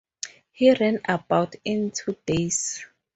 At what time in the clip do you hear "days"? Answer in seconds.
2.25-2.83